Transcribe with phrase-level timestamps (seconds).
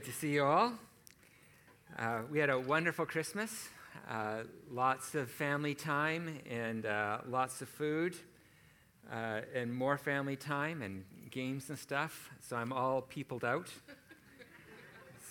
[0.00, 0.72] Great to see you all.
[1.98, 3.68] Uh, we had a wonderful Christmas,
[4.08, 8.16] uh, lots of family time and uh, lots of food,
[9.12, 12.30] uh, and more family time and games and stuff.
[12.40, 13.68] So I'm all peopled out.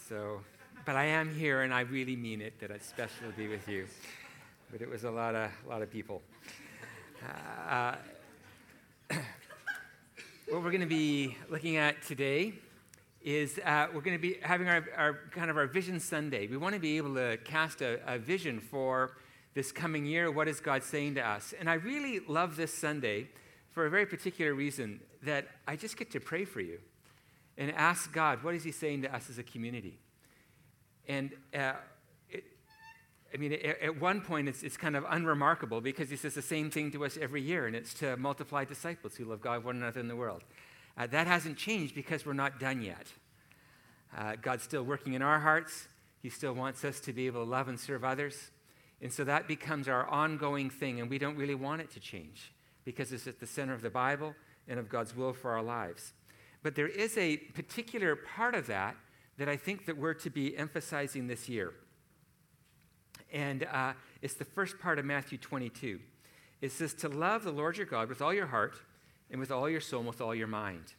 [0.07, 0.41] So,
[0.85, 2.59] but I am here, and I really mean it.
[2.59, 3.87] That it's special to be with you.
[4.71, 6.21] But it was a lot of a lot of people.
[7.67, 7.95] Uh,
[10.47, 12.53] what we're going to be looking at today
[13.21, 16.47] is uh, we're going to be having our, our, kind of our vision sunday.
[16.47, 19.17] We want to be able to cast a, a, vision for
[19.53, 20.31] this coming year.
[20.31, 21.53] What is god saying to us?
[21.59, 23.27] And i really love this sunday
[23.71, 26.79] for a very particular reason that i just get to pray for you
[27.57, 29.99] and ask god what is he saying to us as a community?
[31.07, 31.73] And uh,
[33.33, 36.71] I mean, at one point, it's, it's kind of unremarkable because he says the same
[36.71, 39.99] thing to us every year, and it's to multiply disciples who love God one another
[39.99, 40.43] in the world.
[40.99, 43.07] Uh, that hasn't changed because we're not done yet.
[44.15, 45.87] Uh, God's still working in our hearts.
[46.21, 48.51] He still wants us to be able to love and serve others.
[49.01, 52.51] And so that becomes our ongoing thing, and we don't really want it to change
[52.83, 54.35] because it's at the center of the Bible
[54.67, 56.11] and of God's will for our lives.
[56.63, 58.97] But there is a particular part of that
[59.37, 61.73] that I think that we're to be emphasizing this year.
[63.31, 66.01] And uh, it's the first part of Matthew 22.
[66.59, 68.75] It says, To love the Lord your God with all your heart,
[69.31, 70.93] and with all your soul, and with all your mind.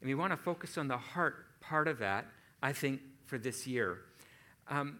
[0.00, 2.26] And we want to focus on the heart part of that,
[2.62, 3.98] I think, for this year.
[4.68, 4.98] Um,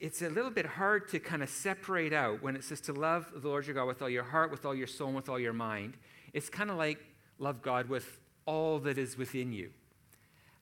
[0.00, 3.30] it's a little bit hard to kind of separate out when it says to love
[3.34, 5.38] the Lord your God with all your heart, with all your soul, and with all
[5.38, 5.96] your mind.
[6.32, 6.98] It's kind of like
[7.38, 9.70] love God with all that is within you.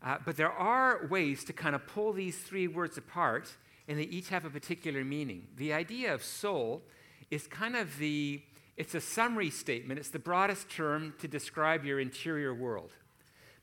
[0.03, 3.57] Uh, but there are ways to kind of pull these three words apart
[3.91, 5.49] and they each have a particular meaning.
[5.57, 6.83] The idea of soul
[7.31, 8.41] is kind of the,
[8.81, 10.01] it's a summary statement.
[10.01, 12.93] It's the broadest term to describe your interior world.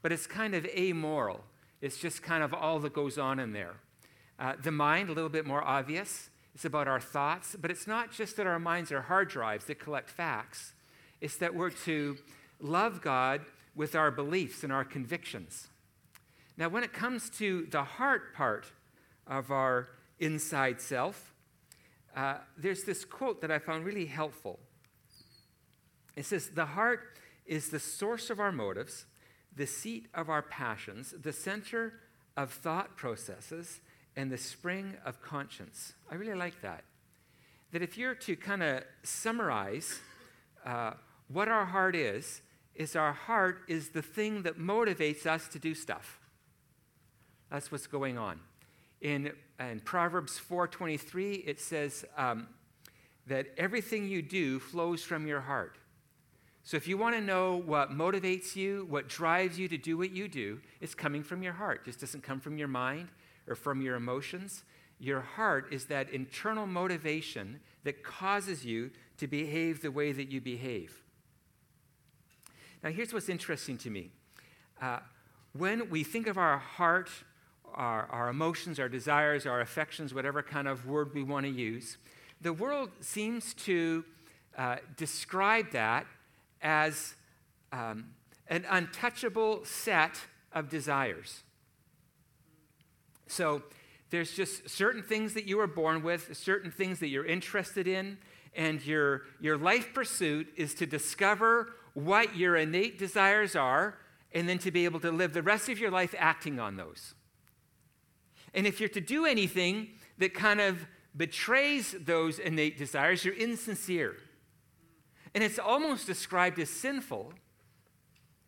[0.04, 1.44] But it's kind of amoral.
[1.82, 3.78] It's just kind of all that goes on in there.
[4.38, 6.30] Uh, the mind, a little bit more obvious.
[6.54, 9.80] It's about our thoughts, but it's not just that our minds are hard drives that
[9.80, 10.74] collect facts.
[11.20, 12.18] It's that we're to
[12.60, 13.42] love God
[13.76, 15.68] with our beliefs and our convictions.
[16.58, 18.68] Now, when it comes to the heart part
[19.26, 19.90] of our
[20.20, 21.34] inside self,
[22.16, 24.60] uh, there's this quote that I found really helpful.
[26.18, 29.06] It says, The heart is the source of our motives,
[29.56, 31.94] the seat of our passions, the center
[32.36, 33.80] of thought processes,
[34.16, 35.94] and the spring of conscience.
[36.12, 36.84] I really like that.
[37.72, 40.00] That if you're to kind of summarize
[40.66, 40.94] uh,
[41.28, 42.42] what our heart is,
[42.74, 46.20] is our heart is the thing that motivates us to do stuff.
[47.52, 48.40] That's what's going on.
[49.02, 52.48] In, in Proverbs 4.23, it says um,
[53.28, 55.78] that everything you do flows from your heart.
[56.68, 60.12] So if you want to know what motivates you, what drives you to do what
[60.12, 61.84] you do, it's coming from your heart.
[61.84, 63.08] It just doesn't come from your mind
[63.48, 64.66] or from your emotions.
[65.00, 70.42] Your heart is that internal motivation that causes you to behave the way that you
[70.42, 71.04] behave.
[72.84, 74.12] Now, here's what's interesting to me.
[74.82, 75.00] Uh,
[75.54, 77.10] when we think of our heart
[77.76, 81.98] our, our emotions, our desires, our affections, whatever kind of word we want to use,
[82.42, 84.04] the world seems to
[84.58, 86.06] uh, describe that
[86.68, 87.16] as
[87.72, 88.10] um,
[88.48, 90.20] an untouchable set
[90.52, 91.44] of desires.
[93.28, 93.64] So
[94.10, 98.18] there's just certain things that you are born with, certain things that you're interested in,
[98.54, 103.98] and your, your life pursuit is to discover what your innate desires are
[104.34, 107.14] and then to be able to live the rest of your life acting on those.
[108.54, 110.86] And if you're to do anything that kind of
[111.16, 114.18] betrays those innate desires, you're insincere.
[115.38, 117.32] And it's almost described as sinful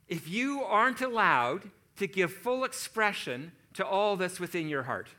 [0.08, 5.10] if you aren't allowed to give full expression to all that's within your heart.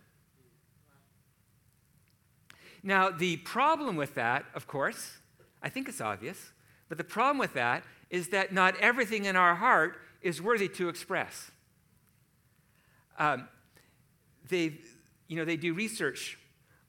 [2.82, 5.18] Now, the problem with that, of course,
[5.62, 6.50] I think it's obvious,
[6.88, 10.88] but the problem with that is that not everything in our heart is worthy to
[10.88, 11.52] express.
[13.16, 13.46] Um,
[14.48, 14.80] they,
[15.28, 16.36] you know, they do research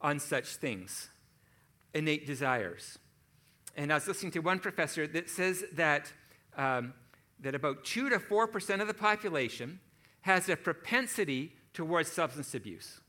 [0.02, 1.10] on such things,
[1.94, 2.98] innate desires.
[3.76, 6.12] And I was listening to one professor that says that,
[6.58, 6.94] um,
[7.40, 9.80] that about 2 to 4% of the population
[10.22, 13.00] has a propensity towards substance abuse.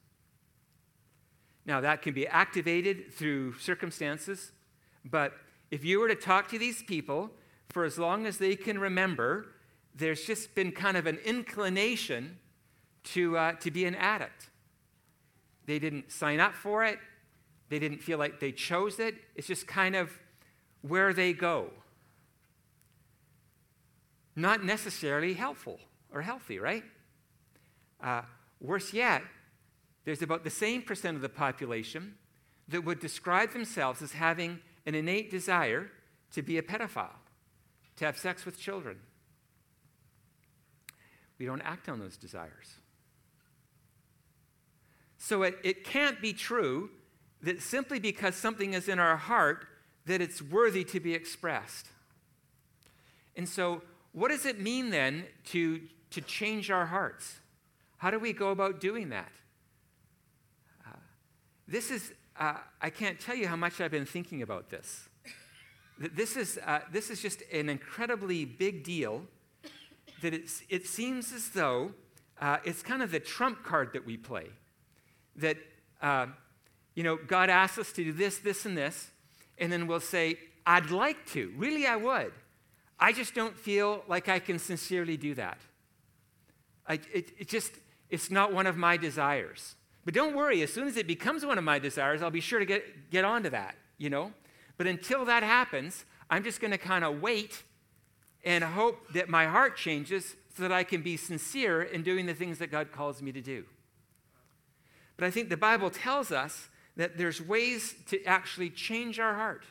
[1.64, 4.53] Now, that can be activated through circumstances,
[5.05, 5.35] but
[5.70, 7.31] if you were to talk to these people
[7.70, 9.47] for as long as they can remember,
[9.94, 12.38] there's just been kind of an inclination
[13.05, 14.50] to, uh, to be an addict.
[15.67, 16.99] They didn't sign up for it,
[17.69, 19.15] they didn't feel like they chose it.
[19.35, 20.11] It's just kind of
[20.82, 21.70] where they go.
[24.34, 25.79] Not necessarily helpful,
[26.12, 26.84] or healthy, right?
[28.02, 28.23] Uh,
[28.61, 29.23] worse yet,
[30.05, 32.14] there's about the same percent of the population
[32.69, 35.90] that would describe themselves as having an innate desire
[36.32, 37.11] to be a pedophile,
[37.96, 38.99] to have sex with children.
[41.38, 42.76] We don't act on those desires.
[45.19, 46.90] So it, it can't be true
[47.43, 49.67] that simply because something is in our heart
[50.06, 51.88] that it's worthy to be expressed.
[53.37, 53.82] And so,
[54.12, 57.37] what does it mean then to, to change our hearts?
[57.96, 59.32] How do we go about doing that?
[60.87, 60.96] Uh,
[61.66, 65.08] this is, uh, I can't tell you how much I've been thinking about this.
[65.99, 69.22] This is, uh, this is just an incredibly big deal
[70.20, 71.93] that it seems as though
[72.40, 74.48] uh, it's kind of the trump card that we play.
[75.37, 75.56] That,
[76.00, 76.26] uh,
[76.94, 79.10] you know, God asks us to do this, this, and this,
[79.58, 81.52] and then we'll say, I'd like to.
[81.56, 82.32] Really, I would.
[82.99, 85.58] I just don't feel like I can sincerely do that.
[86.87, 87.72] I, it, it just,
[88.10, 89.75] it's not one of my desires.
[90.04, 92.58] But don't worry, as soon as it becomes one of my desires, I'll be sure
[92.58, 94.32] to get, get onto that, you know?
[94.76, 97.62] But until that happens, I'm just going to kind of wait
[98.44, 102.34] and hope that my heart changes so that I can be sincere in doing the
[102.34, 103.64] things that God calls me to do.
[105.16, 109.65] But I think the Bible tells us that there's ways to actually change our heart.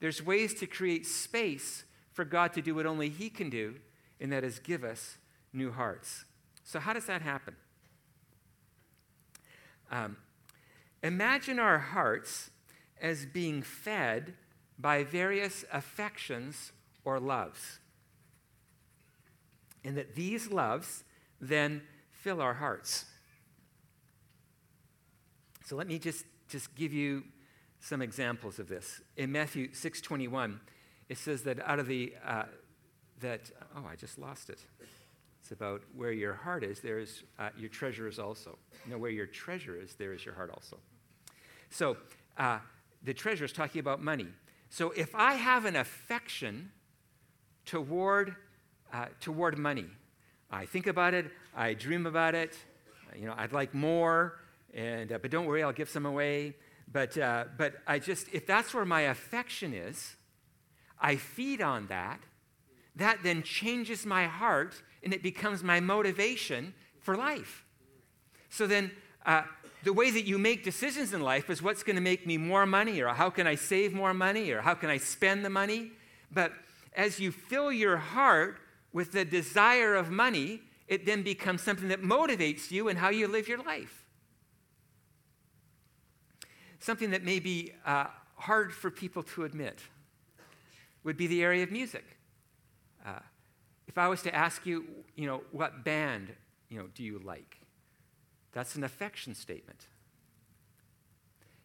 [0.00, 3.76] There's ways to create space for God to do what only He can do,
[4.20, 5.18] and that is give us
[5.52, 6.24] new hearts.
[6.64, 7.56] So, how does that happen?
[9.90, 10.16] Um,
[11.02, 12.50] imagine our hearts
[13.00, 14.34] as being fed
[14.78, 16.72] by various affections
[17.04, 17.78] or loves.
[19.84, 21.04] And that these loves
[21.40, 23.06] then fill our hearts.
[25.70, 27.22] So let me just, just give you
[27.78, 29.00] some examples of this.
[29.16, 30.58] In Matthew 6.21,
[31.08, 32.46] it says that out of the, uh,
[33.20, 34.58] that, oh, I just lost it.
[35.40, 38.58] It's about where your heart is, there is, uh, your treasure is also.
[38.84, 40.76] You know, where your treasure is, there is your heart also.
[41.68, 41.96] So
[42.36, 42.58] uh,
[43.04, 44.26] the treasure is talking about money.
[44.70, 46.72] So if I have an affection
[47.64, 48.34] toward,
[48.92, 49.86] uh, toward money,
[50.50, 52.56] I think about it, I dream about it,
[53.16, 54.34] you know, I'd like more,
[54.74, 56.56] and, uh, but don't worry, I'll give some away.
[56.92, 60.16] But, uh, but I just, if that's where my affection is,
[61.00, 62.20] I feed on that.
[62.96, 67.64] That then changes my heart and it becomes my motivation for life.
[68.48, 68.90] So then,
[69.24, 69.42] uh,
[69.82, 72.66] the way that you make decisions in life is what's going to make me more
[72.66, 75.92] money, or how can I save more money, or how can I spend the money.
[76.30, 76.52] But
[76.94, 78.58] as you fill your heart
[78.92, 83.26] with the desire of money, it then becomes something that motivates you in how you
[83.28, 83.99] live your life.
[86.80, 88.06] Something that may be uh,
[88.36, 89.78] hard for people to admit
[91.04, 92.04] would be the area of music.
[93.06, 93.20] Uh,
[93.86, 96.32] if I was to ask you, you know, what band,
[96.70, 97.58] you know, do you like?
[98.52, 99.86] That's an affection statement.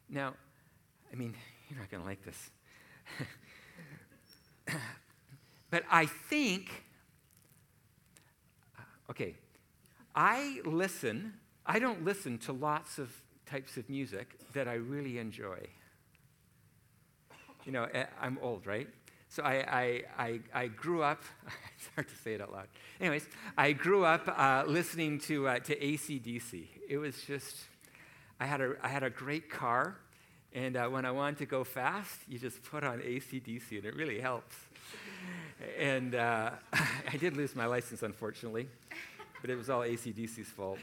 [0.10, 0.34] Now,
[1.12, 1.34] I mean,
[1.70, 2.50] you're not going to like this.
[5.70, 6.84] but I think,
[8.78, 9.36] uh, okay,
[10.14, 11.36] I listen,
[11.66, 13.12] I don't listen to lots of
[13.46, 15.60] types of music that I really enjoy.
[17.66, 18.88] You know, eh, I'm old, right?
[19.30, 21.22] So I, I, I, I grew up,
[21.78, 22.68] it's hard to say it out loud.
[23.02, 26.68] Anyways, I grew up uh, listening to, uh, to ACDC.
[26.88, 27.56] It was just,
[28.40, 29.98] I had a, I had a great car,
[30.54, 33.96] and uh, when I wanted to go fast, you just put on ACDC, and it
[33.96, 34.56] really helps.
[35.78, 38.70] And uh, I did lose my license, unfortunately,
[39.42, 40.80] but it was all ACDC's fault.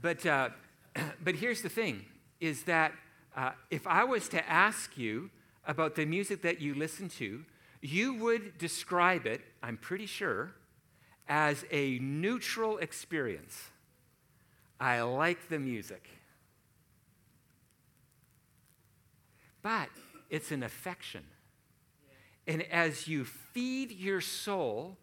[0.00, 0.50] But, uh,
[1.24, 2.04] but here's the thing,
[2.40, 2.92] is that
[3.36, 5.30] uh, if I was to ask you
[5.66, 7.44] about the music that you listen to,
[7.80, 10.52] you would describe it, I'm pretty sure,
[11.28, 13.70] as a neutral experience.
[14.80, 16.08] I like the music.
[19.62, 19.88] But
[20.28, 21.22] it's an affection.
[22.46, 24.96] And as you feed your soul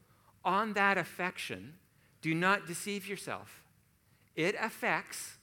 [0.43, 1.75] on that affection,
[2.21, 3.63] do not deceive yourself.
[4.35, 5.37] It affects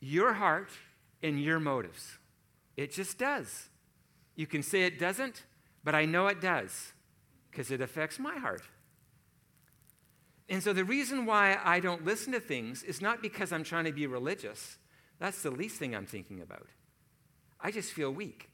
[0.00, 0.70] your heart
[1.22, 2.18] and your motives.
[2.76, 3.68] It just does.
[4.34, 5.44] You can say it doesn't,
[5.84, 6.92] but I know it does
[7.50, 8.62] because it affects my heart.
[10.48, 13.84] And so the reason why I don't listen to things is not because I'm trying
[13.84, 14.78] to be religious.
[15.18, 16.66] That's the least thing I'm thinking about.
[17.60, 18.48] I just feel weak.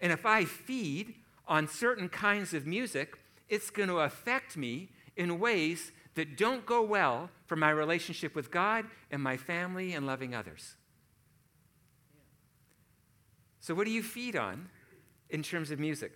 [0.00, 3.18] And if I feed on certain kinds of music,
[3.48, 8.50] it's going to affect me in ways that don't go well for my relationship with
[8.50, 10.76] God and my family and loving others.
[13.60, 14.68] So, what do you feed on
[15.28, 16.12] in terms of music?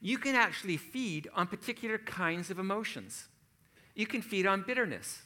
[0.00, 3.26] you can actually feed on particular kinds of emotions.
[3.94, 5.22] You can feed on bitterness.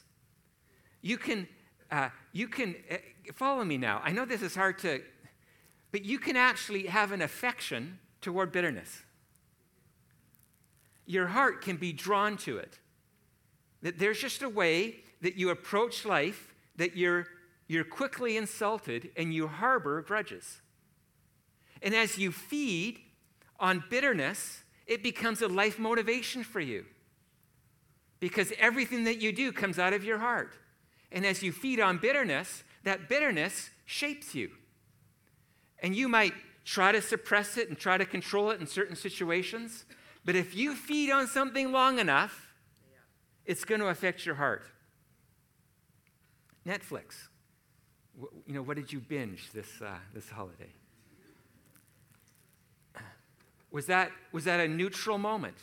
[1.02, 1.49] You can,
[1.90, 2.97] uh, you can uh,
[3.35, 4.00] follow me now.
[4.04, 5.02] I know this is hard to,
[5.92, 9.02] but you can actually have an affection toward bitterness.
[11.10, 12.78] Your heart can be drawn to it.
[13.82, 17.26] That there's just a way that you approach life that you're,
[17.66, 20.60] you're quickly insulted and you harbor grudges.
[21.82, 23.00] And as you feed
[23.58, 26.84] on bitterness, it becomes a life motivation for you.
[28.20, 30.52] Because everything that you do comes out of your heart.
[31.10, 34.52] And as you feed on bitterness, that bitterness shapes you.
[35.82, 39.86] And you might try to suppress it and try to control it in certain situations.
[40.24, 42.52] But if you feed on something long enough,
[43.46, 44.64] it's going to affect your heart.
[46.66, 47.28] Netflix.
[48.46, 50.72] You know, what did you binge this, uh, this holiday?
[53.70, 55.56] Was that, was that a neutral moment?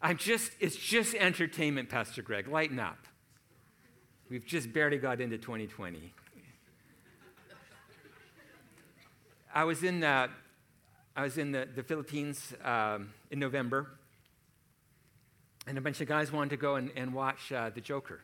[0.00, 2.48] I'm just, it's just entertainment, Pastor Greg.
[2.48, 3.06] Lighten up.
[4.30, 6.12] We've just barely got into 2020.
[9.54, 10.28] I was in, uh,
[11.14, 13.90] I was in the, the Philippines um, in November,
[15.66, 18.20] and a bunch of guys wanted to go and, and watch uh, The Joker,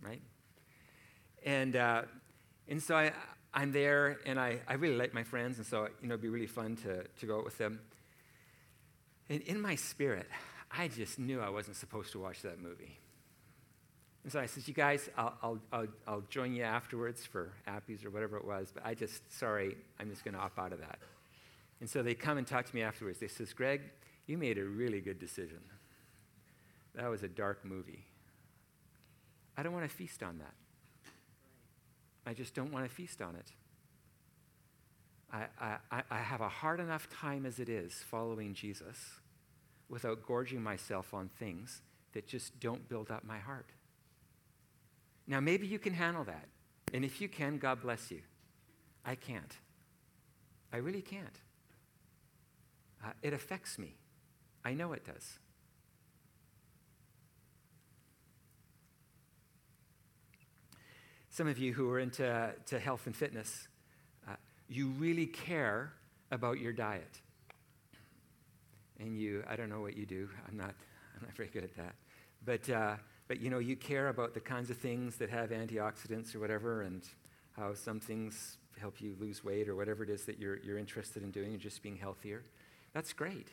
[0.00, 0.22] right?
[1.44, 2.02] And, uh,
[2.68, 3.12] and so I,
[3.52, 6.28] I'm there, and I, I really like my friends, and so you know, it'd be
[6.28, 7.80] really fun to, to go out with them.
[9.28, 10.26] And in my spirit,
[10.70, 12.98] I just knew I wasn't supposed to watch that movie.
[14.22, 18.04] And so I said, You guys, I'll, I'll, I'll, I'll join you afterwards for Appy's
[18.04, 20.80] or whatever it was, but I just, sorry, I'm just going to opt out of
[20.80, 20.98] that.
[21.82, 23.18] And so they come and talk to me afterwards.
[23.18, 23.80] They says, Greg,
[24.28, 25.58] you made a really good decision.
[26.94, 28.04] That was a dark movie.
[29.56, 30.54] I don't want to feast on that.
[32.24, 33.50] I just don't want to feast on it.
[35.32, 39.18] I, I, I have a hard enough time as it is following Jesus
[39.88, 43.70] without gorging myself on things that just don't build up my heart.
[45.26, 46.46] Now, maybe you can handle that.
[46.94, 48.20] And if you can, God bless you.
[49.04, 49.56] I can't.
[50.72, 51.40] I really can't.
[53.04, 53.96] Uh, it affects me.
[54.64, 55.38] I know it does.
[61.30, 63.66] Some of you who are into to health and fitness,
[64.28, 64.34] uh,
[64.68, 65.94] you really care
[66.30, 67.20] about your diet.
[69.00, 70.28] And you, I don't know what you do.
[70.46, 70.74] I'm not,
[71.16, 71.94] I'm not very good at that.
[72.44, 72.96] But, uh,
[73.28, 76.82] but you know, you care about the kinds of things that have antioxidants or whatever,
[76.82, 77.02] and
[77.56, 81.22] how some things help you lose weight or whatever it is that you're, you're interested
[81.22, 82.42] in doing and just being healthier.
[82.92, 83.48] That's great.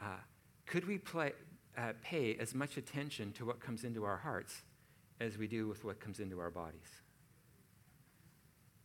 [0.00, 0.20] Uh,
[0.66, 1.32] could we play,
[1.76, 4.62] uh, pay as much attention to what comes into our hearts
[5.20, 7.02] as we do with what comes into our bodies.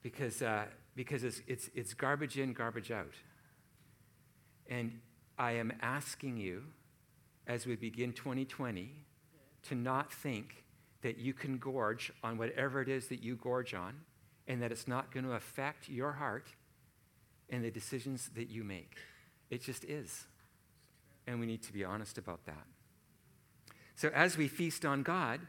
[0.01, 0.65] Because, uh,
[0.95, 3.13] because it's, it's, it's garbage in, garbage out.
[4.67, 4.99] And
[5.37, 6.63] I am asking you,
[7.47, 8.91] as we begin 2020,
[9.63, 10.63] to not think
[11.01, 13.93] that you can gorge on whatever it is that you gorge on,
[14.47, 16.47] and that it's not going to affect your heart
[17.49, 18.95] and the decisions that you make.
[19.51, 20.25] It just is.
[21.27, 22.65] And we need to be honest about that.
[23.95, 25.41] So as we feast on God,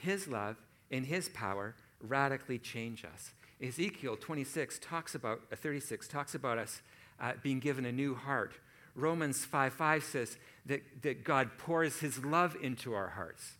[0.00, 0.56] his love
[0.90, 3.32] and His power radically change us.
[3.62, 6.80] Ezekiel 26 talks about, uh, 36 talks about us
[7.20, 8.54] uh, being given a new heart.
[8.94, 13.52] Romans 5 5 says that, that God pours His love into our hearts.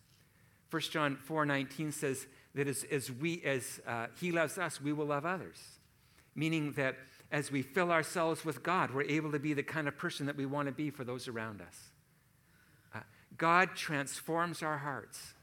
[0.70, 4.92] 1 John 4 19 says that as, as, we, as uh, He loves us, we
[4.92, 5.58] will love others.
[6.34, 6.96] Meaning that
[7.32, 10.36] as we fill ourselves with God, we're able to be the kind of person that
[10.36, 11.76] we want to be for those around us.
[12.94, 13.00] Uh,
[13.36, 15.34] God transforms our hearts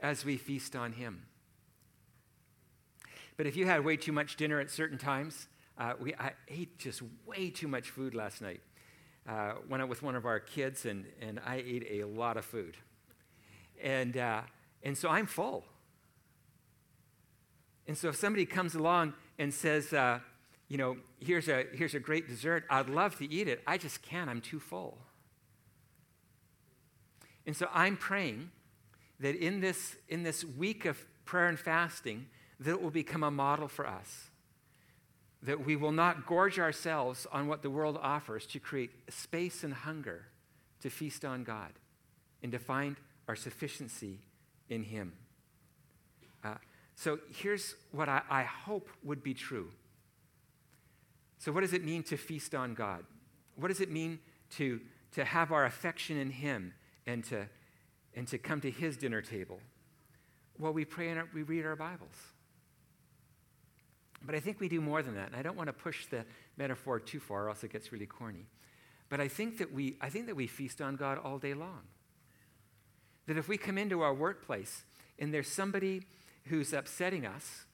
[0.00, 1.22] as we feast on Him.
[3.36, 6.78] But if you had way too much dinner at certain times, uh, we, I ate
[6.78, 8.60] just way too much food last night.
[9.28, 12.44] Uh, went out with one of our kids, and, and I ate a lot of
[12.44, 12.76] food.
[13.82, 14.42] And, uh,
[14.82, 15.64] and so I'm full.
[17.86, 20.20] And so if somebody comes along and says, uh,
[20.68, 23.62] you know, here's a, here's a great dessert, I'd love to eat it.
[23.66, 24.98] I just can't, I'm too full.
[27.46, 28.50] And so I'm praying
[29.20, 32.26] that in this, in this week of prayer and fasting,
[32.60, 34.30] that it will become a model for us.
[35.42, 39.72] That we will not gorge ourselves on what the world offers to create space and
[39.72, 40.26] hunger
[40.80, 41.72] to feast on God
[42.42, 42.96] and to find
[43.28, 44.18] our sufficiency
[44.68, 45.12] in Him.
[46.42, 46.54] Uh,
[46.96, 49.70] so here's what I, I hope would be true.
[51.46, 53.04] So, what does it mean to feast on God?
[53.54, 54.18] What does it mean
[54.56, 54.80] to,
[55.12, 56.74] to have our affection in Him
[57.06, 57.46] and to,
[58.16, 59.60] and to come to his dinner table?
[60.58, 62.16] Well, we pray and we read our Bibles.
[64.22, 65.28] But I think we do more than that.
[65.28, 66.24] And I don't want to push the
[66.56, 68.48] metaphor too far, or else it gets really corny.
[69.08, 71.82] but I think that we, I think that we feast on God all day long.
[73.28, 74.82] That if we come into our workplace
[75.16, 76.02] and there's somebody
[76.46, 77.66] who's upsetting us,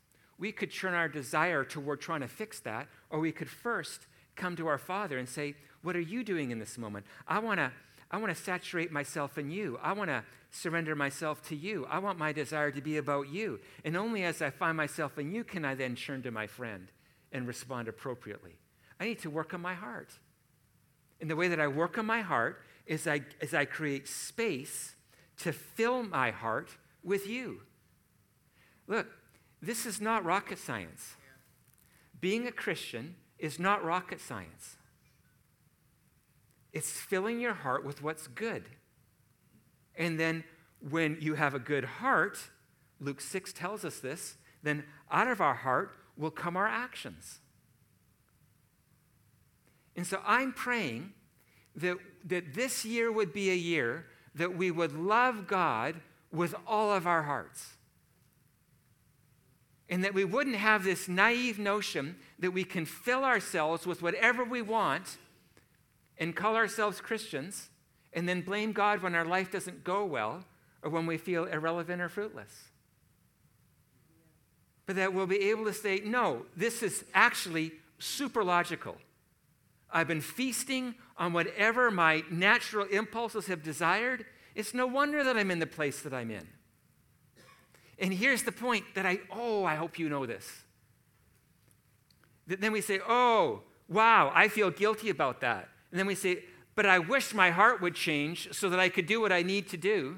[0.42, 4.56] we could turn our desire toward trying to fix that, or we could first come
[4.56, 7.06] to our Father and say, What are you doing in this moment?
[7.28, 7.70] I want to.
[8.10, 9.78] I want to saturate myself in you.
[9.82, 11.86] I want to surrender myself to you.
[11.88, 13.58] I want my desire to be about you.
[13.86, 16.88] And only as I find myself in you can I then turn to my friend
[17.32, 18.58] and respond appropriately.
[19.00, 20.10] I need to work on my heart.
[21.22, 24.94] And the way that I work on my heart is I, is I create space
[25.38, 26.68] to fill my heart
[27.02, 27.62] with you.
[28.86, 29.06] Look,
[29.62, 31.16] this is not rocket science.
[32.22, 34.76] Being a Christian is not rocket science.
[36.72, 38.64] It's filling your heart with what's good.
[39.96, 40.44] And then
[40.88, 42.38] when you have a good heart,
[43.00, 47.40] Luke 6 tells us this, then out of our heart will come our actions.
[49.96, 51.12] And so I'm praying
[51.74, 56.00] that, that this year would be a year that we would love God
[56.30, 57.76] with all of our hearts.
[59.92, 64.42] And that we wouldn't have this naive notion that we can fill ourselves with whatever
[64.42, 65.18] we want
[66.16, 67.68] and call ourselves Christians
[68.14, 70.46] and then blame God when our life doesn't go well
[70.82, 72.70] or when we feel irrelevant or fruitless.
[74.86, 78.96] But that we'll be able to say, no, this is actually super logical.
[79.90, 84.24] I've been feasting on whatever my natural impulses have desired.
[84.54, 86.48] It's no wonder that I'm in the place that I'm in.
[88.02, 90.50] And here's the point that I, oh, I hope you know this.
[92.48, 95.68] Then we say, oh, wow, I feel guilty about that.
[95.92, 96.42] And then we say,
[96.74, 99.68] but I wish my heart would change so that I could do what I need
[99.68, 100.16] to do.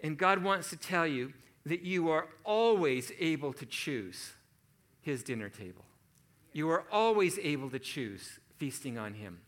[0.00, 1.32] And God wants to tell you
[1.64, 4.32] that you are always able to choose
[5.00, 5.84] His dinner table.
[6.52, 9.40] You are always able to choose feasting on Him.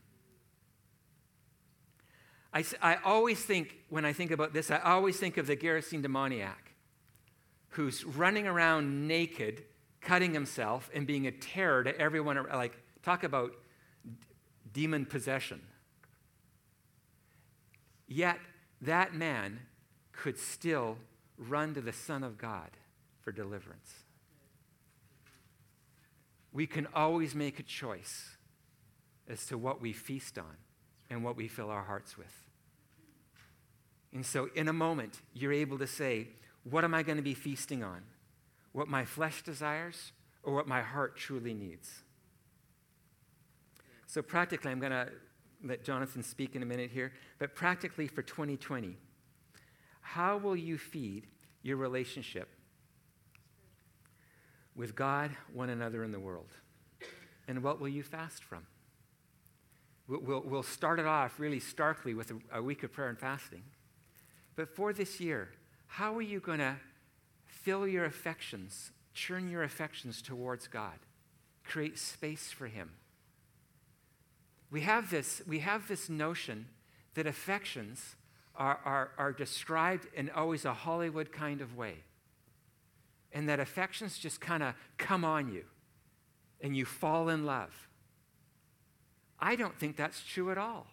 [2.54, 6.02] I, I always think, when I think about this, I always think of the Gerasene
[6.02, 6.72] demoniac
[7.70, 9.64] who's running around naked,
[10.00, 12.36] cutting himself, and being a terror to everyone.
[12.54, 13.56] Like, talk about
[14.72, 15.60] demon possession.
[18.06, 18.38] Yet,
[18.80, 19.58] that man
[20.12, 20.98] could still
[21.36, 22.70] run to the Son of God
[23.20, 23.92] for deliverance.
[26.52, 28.36] We can always make a choice
[29.26, 30.56] as to what we feast on
[31.10, 32.43] and what we fill our hearts with.
[34.14, 36.29] And so, in a moment, you're able to say,
[36.62, 38.03] What am I going to be feasting on?
[38.72, 40.12] What my flesh desires
[40.44, 42.05] or what my heart truly needs?
[44.07, 45.09] So, practically, I'm going to
[45.64, 48.96] let Jonathan speak in a minute here, but practically for 2020,
[50.00, 51.27] how will you feed
[51.62, 52.48] your relationship
[54.77, 56.50] with God, one another, and the world?
[57.48, 58.66] And what will you fast from?
[60.07, 63.62] We'll, we'll start it off really starkly with a, a week of prayer and fasting.
[64.56, 65.50] But for this year,
[65.86, 66.76] how are you going to
[67.44, 70.98] fill your affections, churn your affections towards God,
[71.64, 72.90] create space for Him?
[74.70, 76.66] We have this, we have this notion
[77.14, 78.16] that affections
[78.56, 81.96] are, are, are described in always a Hollywood kind of way.
[83.32, 85.64] And that affections just kind of come on you
[86.60, 87.88] and you fall in love.
[89.40, 90.86] I don't think that's true at all.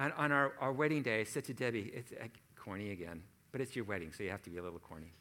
[0.00, 3.60] On, on our, our wedding day, I said to Debbie, it's uh, corny again, but
[3.60, 5.12] it's your wedding, so you have to be a little corny.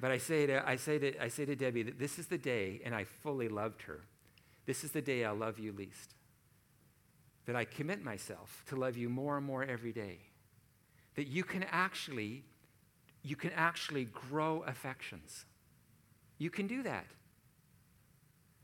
[0.00, 2.36] But I say, to, I, say to, I say to Debbie that this is the
[2.36, 4.00] day, and I fully loved her.
[4.66, 6.16] This is the day I'll love you least
[7.46, 10.18] that I commit myself to love you more and more every day.
[11.14, 12.42] That you can actually,
[13.22, 15.44] you can actually grow affections.
[16.38, 17.06] You can do that.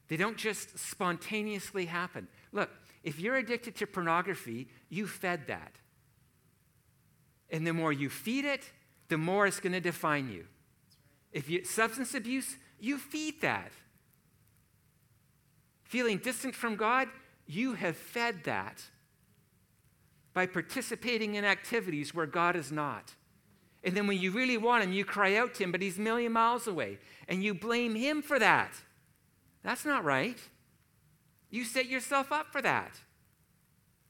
[0.09, 2.29] They don't just spontaneously happen.
[2.51, 2.71] Look,
[3.03, 5.77] if you're addicted to pornography, you fed that.
[7.51, 8.71] And the more you feed it,
[9.09, 10.47] the more it's going to define you.
[11.33, 13.73] If you substance abuse, you feed that.
[15.85, 17.09] Feeling distant from God,
[17.47, 18.83] you have fed that
[20.33, 23.15] by participating in activities where God is not.
[23.85, 26.01] And then when you really want Him, you cry out to Him, but He's a
[26.01, 28.73] million miles away, and you blame Him for that.
[29.63, 30.39] That's not right.
[31.53, 32.99] You set yourself up for that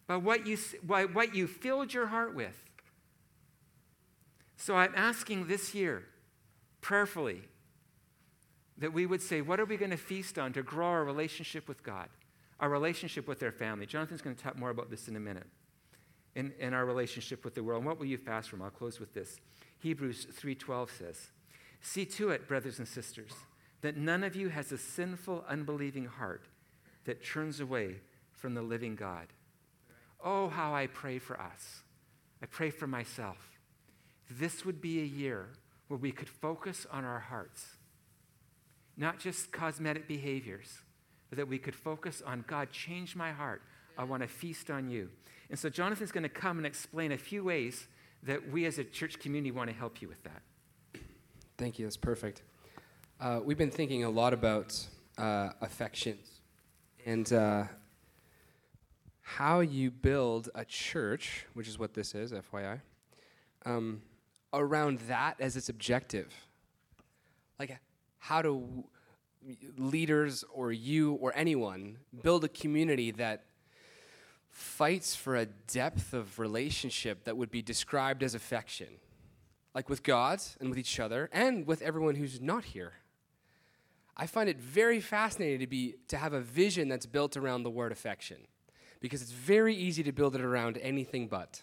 [0.07, 2.59] by what you, by what you filled your heart with.
[4.57, 6.05] So I'm asking this year,
[6.81, 7.43] prayerfully,
[8.79, 11.69] that we would say, what are we going to feast on to grow our relationship
[11.69, 12.09] with God?
[12.63, 13.85] our relationship with their family.
[13.85, 15.49] Jonathan's going to talk more about this in a minute.
[16.35, 17.81] In, in our relationship with the world.
[17.81, 18.63] And what will you fast from?
[18.63, 19.37] I'll close with this.
[19.81, 21.31] Hebrews 3:12 says,
[21.83, 23.33] "See to it, brothers and sisters,
[23.83, 26.47] that none of you has a sinful, unbelieving heart
[27.05, 27.97] that turns away
[28.33, 29.29] from the living God.
[30.25, 31.83] Oh, how I pray for us.
[32.43, 33.37] I pray for myself.
[34.31, 35.49] This would be a year
[35.89, 37.67] where we could focus on our hearts,
[38.97, 40.79] not just cosmetic behaviors,
[41.29, 43.63] but that we could focus on God, change my heart.
[43.97, 45.11] I want to feast on you.
[45.51, 47.87] And so Jonathan's going to come and explain a few ways
[48.23, 50.43] that we as a church community want to help you with that.
[51.59, 51.85] Thank you.
[51.85, 52.43] That's perfect.
[53.21, 54.79] Uh, we've been thinking a lot about
[55.19, 56.32] uh, affections
[57.05, 57.65] and uh,
[59.21, 62.81] how you build a church, which is what this is, FYI,
[63.65, 64.03] um,
[64.53, 66.33] around that as its objective.
[67.59, 67.79] Like,
[68.19, 68.85] how do
[69.77, 73.45] leaders or you or anyone build a community that
[74.51, 78.89] fights for a depth of relationship that would be described as affection,
[79.75, 82.93] like with God and with each other and with everyone who's not here.
[84.17, 87.71] I find it very fascinating to be to have a vision that's built around the
[87.71, 88.47] word affection
[89.01, 91.63] because it's very easy to build it around anything but.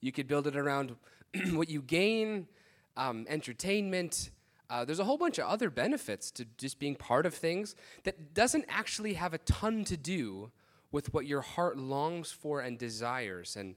[0.00, 0.96] You could build it around
[1.52, 2.46] what you gain,
[2.96, 4.30] um, entertainment.
[4.70, 7.74] Uh, there's a whole bunch of other benefits to just being part of things
[8.04, 10.50] that doesn't actually have a ton to do
[10.92, 13.56] with what your heart longs for and desires.
[13.56, 13.74] And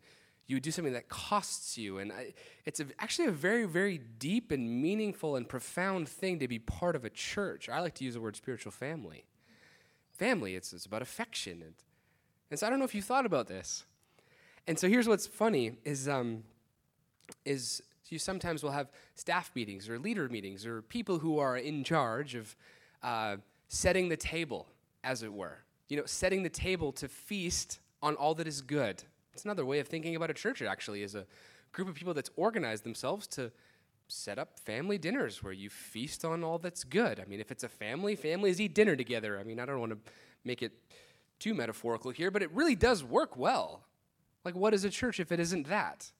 [0.50, 2.00] you do something that costs you.
[2.00, 2.34] And I,
[2.66, 6.96] it's a, actually a very, very deep and meaningful and profound thing to be part
[6.96, 7.70] of a church.
[7.70, 9.26] I like to use the word spiritual family.
[10.12, 11.62] Family, it's, it's about affection.
[11.62, 11.76] And,
[12.50, 13.86] and so I don't know if you thought about this.
[14.66, 16.44] And so here's what's funny is, um,
[17.46, 21.84] is you sometimes will have staff meetings or leader meetings or people who are in
[21.84, 22.56] charge of
[23.04, 24.66] uh, setting the table,
[25.04, 25.60] as it were.
[25.90, 29.04] You know, setting the table to feast on all that is good
[29.40, 31.26] it's another way of thinking about a church, actually, is a
[31.72, 33.54] group of people that's organized themselves to
[34.10, 37.22] set up family dinners where you feast on all that's good.
[37.22, 39.40] I mean, if it's a family, families eat dinner together.
[39.40, 40.12] I mean, I don't want to
[40.44, 40.74] make it
[41.40, 43.86] too metaphorical here, but it really does work well.
[44.44, 46.12] Like, what is a church if it isn't that?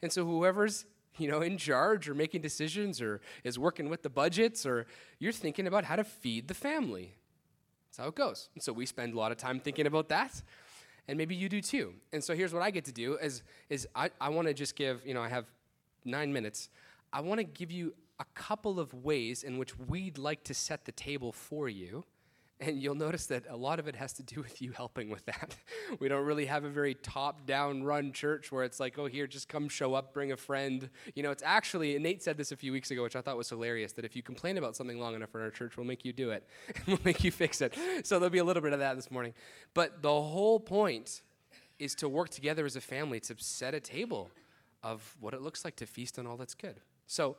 [0.00, 0.86] And so, whoever's
[1.18, 4.86] you know in charge or making decisions or is working with the budgets or
[5.18, 7.14] you're thinking about how to feed the family.
[7.88, 8.48] That's how it goes.
[8.54, 10.42] And so we spend a lot of time thinking about that
[11.08, 11.94] and maybe you do too.
[12.12, 14.76] And so here's what I get to do is, is I, I want to just
[14.76, 15.46] give, you know, I have
[16.04, 16.68] nine minutes.
[17.12, 20.84] I want to give you a couple of ways in which we'd like to set
[20.84, 22.04] the table for you
[22.60, 25.24] and you'll notice that a lot of it has to do with you helping with
[25.26, 25.56] that.
[25.98, 29.26] we don't really have a very top down run church where it's like, oh, here,
[29.26, 30.88] just come show up, bring a friend.
[31.14, 33.48] You know, it's actually, Nate said this a few weeks ago, which I thought was
[33.48, 36.12] hilarious, that if you complain about something long enough in our church, we'll make you
[36.12, 36.48] do it.
[36.86, 37.76] we'll make you fix it.
[38.04, 39.34] So there'll be a little bit of that this morning.
[39.74, 41.22] But the whole point
[41.78, 44.30] is to work together as a family to set a table
[44.82, 46.80] of what it looks like to feast on all that's good.
[47.06, 47.36] So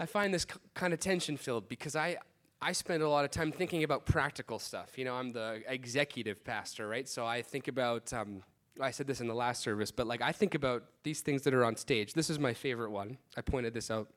[0.00, 2.16] I find this kind of tension filled because I,
[2.60, 4.98] I spend a lot of time thinking about practical stuff.
[4.98, 7.08] You know, I'm the executive pastor, right?
[7.08, 8.42] So I think about, um,
[8.80, 11.54] I said this in the last service, but like I think about these things that
[11.54, 12.14] are on stage.
[12.14, 13.18] This is my favorite one.
[13.36, 14.08] I pointed this out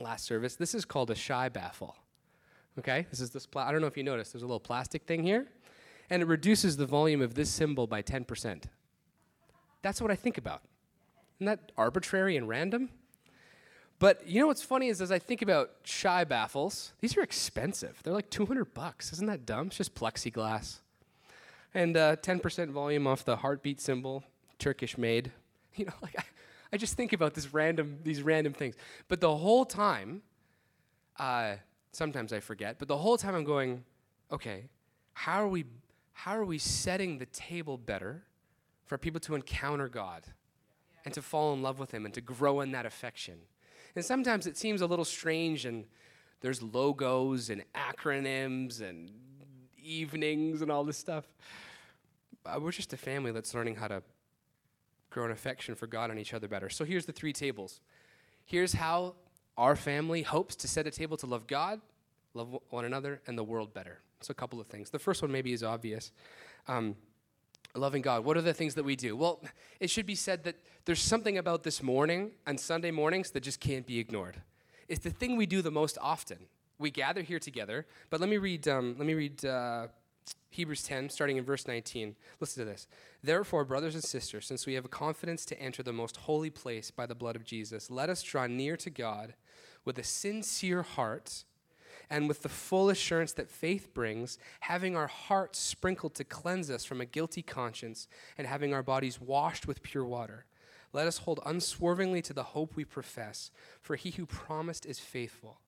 [0.00, 0.56] last service.
[0.56, 1.96] This is called a shy baffle.
[2.78, 3.06] Okay?
[3.10, 5.22] This is this, pla- I don't know if you noticed, there's a little plastic thing
[5.22, 5.46] here,
[6.08, 8.64] and it reduces the volume of this cymbal by 10%.
[9.82, 10.62] That's what I think about.
[11.38, 12.90] Isn't that arbitrary and random?
[14.00, 18.00] But you know what's funny is as I think about shy baffles, these are expensive.
[18.02, 19.12] They're like 200 bucks.
[19.12, 19.66] Isn't that dumb?
[19.66, 20.78] It's just plexiglass.
[21.74, 24.24] And uh, 10% volume off the heartbeat cymbal,
[24.58, 25.30] Turkish made.
[25.76, 26.24] You know, like I,
[26.72, 28.74] I just think about this random, these random things.
[29.06, 30.20] But the whole time,
[31.16, 31.54] uh,
[31.92, 33.84] sometimes I forget, but the whole time I'm going,
[34.32, 34.64] okay,
[35.12, 35.64] how are we,
[36.12, 38.24] how are we setting the table better
[38.84, 40.24] for people to encounter God
[41.04, 43.38] and to fall in love with Him and to grow in that affection?
[43.96, 45.84] And sometimes it seems a little strange, and
[46.40, 49.10] there's logos and acronyms and
[49.82, 51.24] evenings and all this stuff.
[52.46, 54.02] Uh, we're just a family that's learning how to
[55.10, 56.68] grow an affection for God and each other better.
[56.68, 57.80] So here's the three tables.
[58.44, 59.16] Here's how
[59.56, 61.80] our family hopes to set a table to love God,
[62.34, 63.98] love one another, and the world better.
[64.22, 64.90] So, a couple of things.
[64.90, 66.12] The first one maybe is obvious.
[66.68, 66.94] Um,
[67.78, 68.24] loving God.
[68.24, 69.16] What are the things that we do?
[69.16, 69.42] Well,
[69.78, 73.60] it should be said that there's something about this morning and Sunday mornings that just
[73.60, 74.42] can't be ignored.
[74.88, 76.38] It's the thing we do the most often.
[76.78, 78.66] We gather here together, but let me read.
[78.66, 79.88] Um, let me read uh,
[80.50, 82.16] Hebrews 10, starting in verse 19.
[82.40, 82.88] Listen to this.
[83.22, 86.90] Therefore, brothers and sisters, since we have a confidence to enter the most holy place
[86.90, 89.34] by the blood of Jesus, let us draw near to God
[89.84, 91.44] with a sincere heart
[92.10, 96.84] and with the full assurance that faith brings, having our hearts sprinkled to cleanse us
[96.84, 100.44] from a guilty conscience, and having our bodies washed with pure water.
[100.92, 105.60] Let us hold unswervingly to the hope we profess, for he who promised is faithful.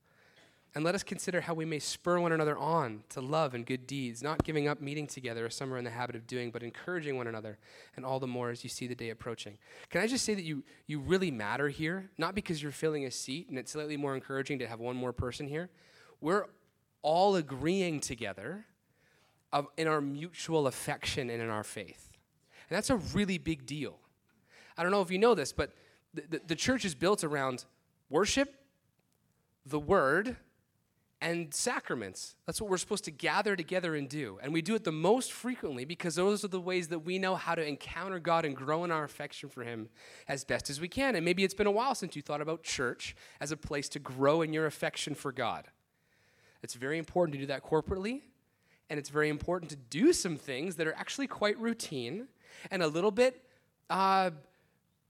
[0.74, 3.86] And let us consider how we may spur one another on to love and good
[3.86, 6.62] deeds, not giving up meeting together as some are in the habit of doing, but
[6.62, 7.58] encouraging one another,
[7.94, 9.58] and all the more as you see the day approaching.
[9.90, 12.10] Can I just say that you, you really matter here?
[12.16, 15.12] Not because you're filling a seat and it's slightly more encouraging to have one more
[15.12, 15.68] person here.
[16.22, 16.46] We're
[17.02, 18.64] all agreeing together
[19.52, 22.12] of, in our mutual affection and in our faith.
[22.70, 23.98] And that's a really big deal.
[24.78, 25.72] I don't know if you know this, but
[26.14, 27.64] the, the, the church is built around
[28.08, 28.54] worship,
[29.66, 30.36] the word,
[31.20, 32.36] and sacraments.
[32.46, 34.38] That's what we're supposed to gather together and do.
[34.42, 37.34] And we do it the most frequently because those are the ways that we know
[37.34, 39.88] how to encounter God and grow in our affection for Him
[40.28, 41.14] as best as we can.
[41.16, 43.98] And maybe it's been a while since you thought about church as a place to
[43.98, 45.68] grow in your affection for God.
[46.62, 48.20] It's very important to do that corporately,
[48.88, 52.28] and it's very important to do some things that are actually quite routine
[52.70, 53.42] and a little bit,
[53.90, 54.30] uh,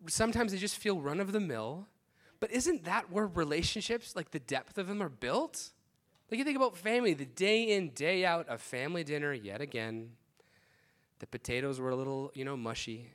[0.07, 1.87] sometimes they just feel run of the mill.
[2.41, 5.71] But isn't that where relationships, like the depth of them, are built?
[6.31, 10.13] Like you think about family, the day in, day out, a family dinner yet again.
[11.19, 13.11] The potatoes were a little, you know, mushy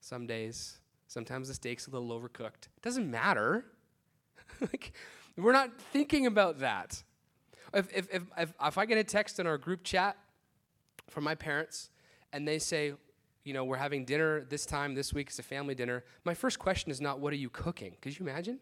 [0.00, 0.78] some days.
[1.08, 2.68] Sometimes the steak's a little overcooked.
[2.76, 3.66] It doesn't matter.
[4.60, 4.92] like,
[5.36, 7.02] we're not thinking about that.
[7.74, 10.16] If, if, if, if, if I get a text in our group chat
[11.08, 11.90] from my parents
[12.32, 12.94] and they say,
[13.44, 16.58] you know, we're having dinner this time, this week, it's a family dinner, my first
[16.58, 17.96] question is not, what are you cooking?
[18.00, 18.58] Could you imagine?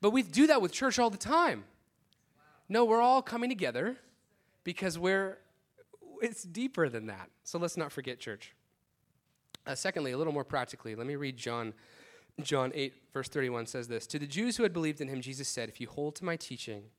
[0.00, 1.64] But we do that with church all the time.
[2.68, 3.96] No, we're all coming together
[4.64, 5.38] because we're
[6.22, 7.30] it's deeper than that.
[7.44, 8.54] So let's not forget church.
[9.66, 11.74] Uh, secondly, a little more practically, let me read John
[12.42, 15.48] John 8 verse 31 says this, "To the Jews who had believed in him, Jesus
[15.48, 16.90] said, if you hold to my teaching,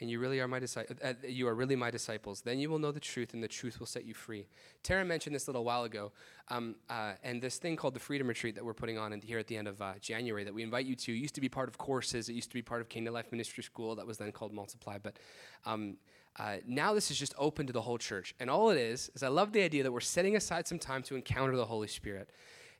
[0.00, 2.40] and you really are my disciples, uh, you are really my disciples.
[2.40, 4.46] Then you will know the truth, and the truth will set you free.
[4.82, 6.12] Tara mentioned this a little while ago,
[6.48, 9.46] um, uh, and this thing called the Freedom Retreat that we're putting on here at
[9.46, 11.78] the end of uh, January that we invite you to used to be part of
[11.78, 12.28] courses.
[12.28, 14.98] It used to be part of Kingdom Life Ministry School that was then called Multiply,
[15.02, 15.18] but.
[15.64, 15.96] Um,
[16.36, 18.34] uh, now this is just open to the whole church.
[18.40, 21.00] And all it is, is I love the idea that we're setting aside some time
[21.04, 22.28] to encounter the Holy Spirit.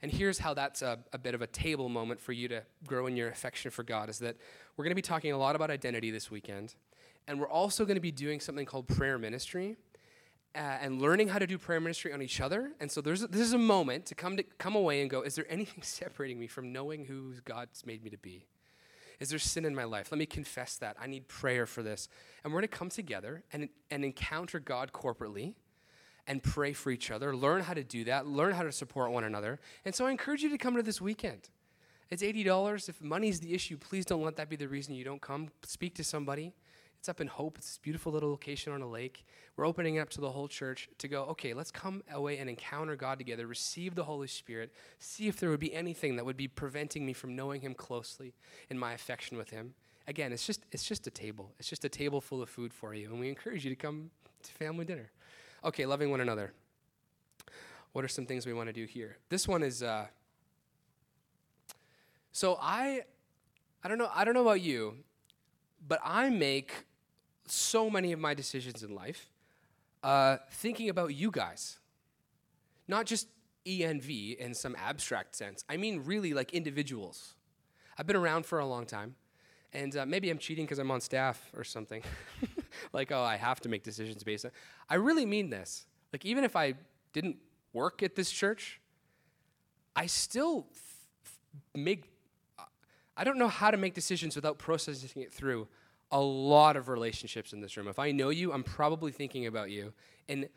[0.04, 3.06] And here's how that's a, a, bit of a table moment for you to grow
[3.06, 4.36] in your affection for God is that
[4.76, 6.74] we're going to be talking a lot about identity this weekend.
[7.26, 9.78] And we're also going to be doing something called prayer ministry.
[10.54, 12.72] Uh, and learning how to do prayer ministry on each other.
[12.80, 15.22] And so there's a, this is a moment to come to come away and go,
[15.22, 18.44] is there anything separating me from knowing who God's made me to be?
[19.20, 20.12] Is there sin in my life?
[20.12, 20.98] Let me confess that.
[21.00, 22.10] I need prayer for this.
[22.44, 25.54] And we're going to come together and, and encounter God corporately
[26.26, 29.24] and pray for each other, learn how to do that, learn how to support one
[29.24, 29.60] another.
[29.84, 31.50] And so I encourage you to come to this weekend.
[32.10, 32.88] It's $80.
[32.88, 35.48] If money's the issue, please don't let that be the reason you don't come.
[35.64, 36.54] Speak to somebody.
[36.98, 37.58] It's up in Hope.
[37.58, 39.26] It's this beautiful little location on a lake.
[39.56, 42.96] We're opening up to the whole church to go, okay, let's come away and encounter
[42.96, 46.48] God together, receive the Holy Spirit, see if there would be anything that would be
[46.48, 48.32] preventing me from knowing Him closely
[48.70, 49.74] in my affection with Him.
[50.08, 51.52] Again, it's just, it's just a table.
[51.58, 53.10] It's just a table full of food for you.
[53.10, 54.10] And we encourage you to come
[54.42, 55.10] to family dinner.
[55.64, 56.52] Okay, loving one another.
[57.92, 59.16] What are some things we want to do here?
[59.30, 60.06] This one is, uh,
[62.32, 63.04] so I,
[63.82, 64.96] I don't know, I don't know about you,
[65.86, 66.84] but I make
[67.46, 69.30] so many of my decisions in life
[70.02, 71.78] uh, thinking about you guys.
[72.86, 73.28] Not just
[73.64, 75.64] ENV in some abstract sense.
[75.66, 77.36] I mean, really, like individuals.
[77.96, 79.14] I've been around for a long time,
[79.72, 82.02] and uh, maybe I'm cheating because I'm on staff or something.
[82.92, 84.50] like, oh, I have to make decisions based on.
[84.88, 85.86] I really mean this.
[86.12, 86.74] Like, even if I
[87.12, 87.36] didn't
[87.72, 88.80] work at this church,
[89.96, 91.38] I still f-
[91.74, 92.10] make.
[93.16, 95.68] I don't know how to make decisions without processing it through
[96.10, 97.88] a lot of relationships in this room.
[97.88, 99.92] If I know you, I'm probably thinking about you.
[100.28, 100.48] And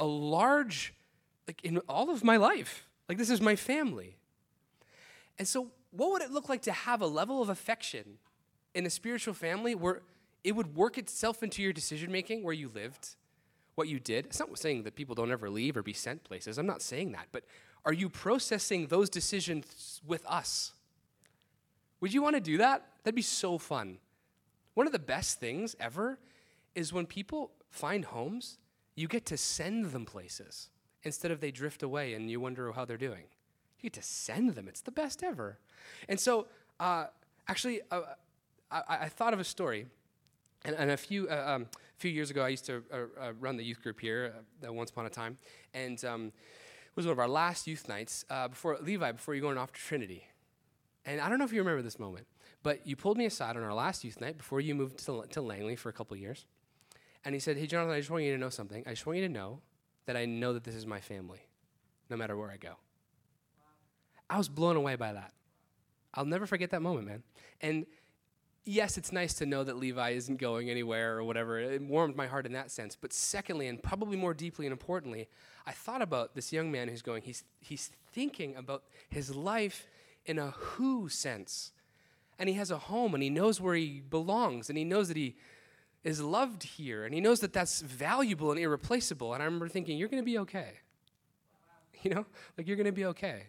[0.00, 0.94] a large,
[1.46, 4.16] like in all of my life, like this is my family.
[5.38, 8.18] And so, what would it look like to have a level of affection
[8.74, 10.02] in a spiritual family where
[10.44, 13.16] it would work itself into your decision making, where you lived,
[13.74, 14.26] what you did?
[14.26, 16.58] It's not saying that people don't ever leave or be sent places.
[16.58, 17.28] I'm not saying that.
[17.32, 17.44] But
[17.84, 20.72] are you processing those decisions with us?
[22.00, 22.86] Would you want to do that?
[23.02, 23.98] That'd be so fun.
[24.74, 26.18] One of the best things ever
[26.74, 28.58] is when people find homes,
[28.94, 30.68] you get to send them places
[31.02, 33.24] instead of they drift away and you wonder how they're doing.
[33.78, 34.68] You get to send them.
[34.68, 35.58] It's the best ever.
[36.08, 36.46] And so,
[36.80, 37.06] uh,
[37.48, 38.02] actually, uh,
[38.70, 39.86] I, I, thought of a story.
[40.64, 41.66] And, and a few uh, um,
[41.98, 44.34] few years ago, I used to uh, uh, run the youth group here
[44.66, 45.38] uh, once upon a time,
[45.74, 49.58] and um, it was one of our last youth nights before Levi, before you going
[49.58, 50.26] off to Trinity.
[51.06, 52.26] And I don't know if you remember this moment.
[52.64, 55.42] But you pulled me aside on our last youth night before you moved to, to
[55.42, 56.46] Langley for a couple years.
[57.24, 58.82] And he said, Hey, Jonathan, I just want you to know something.
[58.86, 59.60] I just want you to know
[60.06, 61.46] that I know that this is my family,
[62.08, 62.70] no matter where I go.
[62.70, 63.66] Wow.
[64.30, 65.32] I was blown away by that.
[66.14, 67.22] I'll never forget that moment, man.
[67.60, 67.86] And
[68.64, 71.58] yes, it's nice to know that Levi isn't going anywhere or whatever.
[71.58, 72.96] It warmed my heart in that sense.
[72.98, 75.28] But secondly, and probably more deeply and importantly,
[75.66, 79.86] I thought about this young man who's going, he's, he's thinking about his life
[80.26, 81.72] in a who sense.
[82.38, 85.16] And he has a home and he knows where he belongs and he knows that
[85.16, 85.36] he
[86.02, 89.34] is loved here and he knows that that's valuable and irreplaceable.
[89.34, 90.80] And I remember thinking, you're going to be okay.
[92.02, 92.26] You know,
[92.58, 93.44] like you're going to be okay.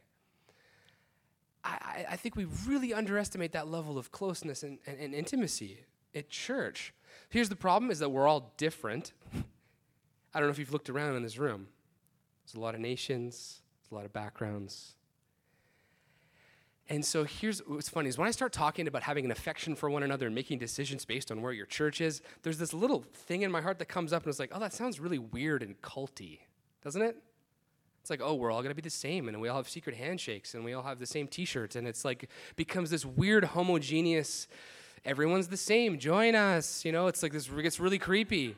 [1.65, 5.79] I, I, think we really underestimate that level of closeness and, and, and intimacy
[6.13, 6.93] at church.
[7.29, 9.13] Here's the problem is that we're all different.
[10.33, 11.67] I don't know if you've looked around in this room.
[12.45, 14.93] There's a lot of nations, there's a lot of backgrounds.
[16.87, 19.89] And so here's what's funny is when I start talking about having an affection for
[19.89, 23.41] one another and making decisions based on where your church is, there's this little thing
[23.41, 25.81] in my heart that comes up and it's like, oh, that sounds really weird and
[25.81, 26.41] culty,
[26.83, 27.17] doesn't it?
[28.05, 30.53] It's like, oh, we're all gonna be the same, and we all have secret handshakes,
[30.53, 34.47] and we all have the same T-shirts, and it's like becomes this weird homogeneous.
[35.05, 35.97] Everyone's the same.
[35.97, 36.85] Join us.
[36.85, 38.55] You know, it's like this gets really creepy.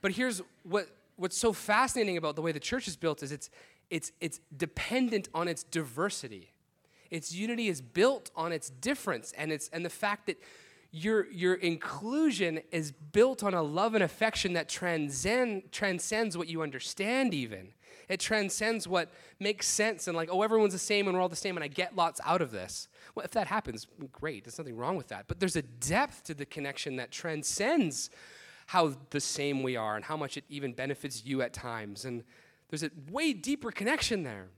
[0.00, 3.48] But here's what what's so fascinating about the way the church is built is it's
[3.90, 6.50] it's it's dependent on its diversity.
[7.12, 10.36] Its unity is built on its difference, and it's and the fact that
[10.92, 16.62] your, your inclusion is built on a love and affection that transcend, transcends what you
[16.62, 17.68] understand, even.
[18.10, 21.36] It transcends what makes sense and like, oh, everyone's the same and we're all the
[21.36, 22.88] same and I get lots out of this.
[23.14, 24.42] Well, if that happens, great.
[24.44, 25.28] There's nothing wrong with that.
[25.28, 28.10] But there's a depth to the connection that transcends
[28.66, 32.04] how the same we are and how much it even benefits you at times.
[32.04, 32.24] And
[32.68, 34.48] there's a way deeper connection there.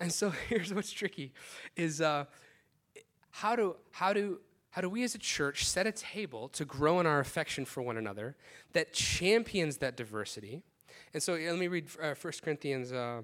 [0.00, 1.32] And so here's what's tricky
[1.76, 2.24] is uh,
[3.30, 6.98] how do how do how do we as a church set a table to grow
[6.98, 8.34] in our affection for one another
[8.72, 10.62] that champions that diversity
[11.14, 13.22] and so let me read uh, 1 Corinthians uh,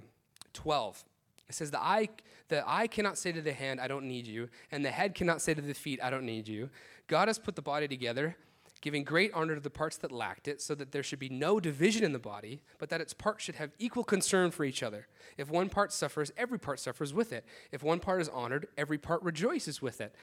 [0.52, 1.04] 12.
[1.48, 2.08] It says, the eye,
[2.48, 5.42] the eye cannot say to the hand, I don't need you, and the head cannot
[5.42, 6.70] say to the feet, I don't need you.
[7.06, 8.36] God has put the body together,
[8.80, 11.60] giving great honor to the parts that lacked it, so that there should be no
[11.60, 15.06] division in the body, but that its parts should have equal concern for each other.
[15.36, 17.44] If one part suffers, every part suffers with it.
[17.72, 20.14] If one part is honored, every part rejoices with it.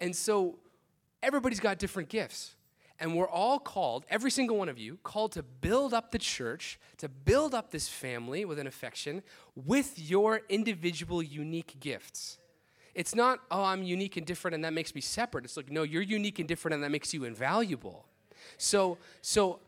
[0.00, 0.58] And so
[1.22, 2.54] everybody's got different gifts.
[3.00, 6.78] And we're all called, every single one of you, called to build up the church,
[6.98, 9.22] to build up this family with an affection
[9.54, 12.38] with your individual unique gifts.
[12.94, 15.44] It's not, oh, I'm unique and different and that makes me separate.
[15.44, 18.06] It's like, no, you're unique and different and that makes you invaluable.
[18.58, 19.60] So, so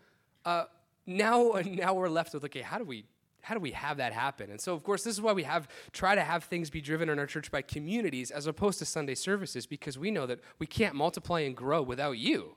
[0.45, 0.65] uh,
[1.07, 3.05] now, now we're left with, okay, how do we
[3.45, 4.51] how do we have that happen?
[4.51, 7.11] And so, of course, this is why we have try to have things be driven
[7.11, 10.67] in our church by communities as opposed to Sunday services, because we know that we
[10.67, 12.57] can't multiply and grow without you.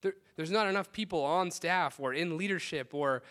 [0.00, 3.22] There, there's not enough people on staff or in leadership or